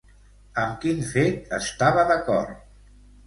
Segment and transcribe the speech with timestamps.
[0.61, 2.65] Amb quin fet estava d'acord?